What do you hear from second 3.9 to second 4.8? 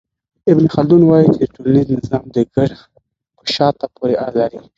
پوري اړه لري.